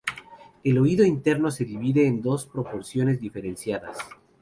[0.63, 3.99] El oído interno se divide en dos porciones diferenciadas.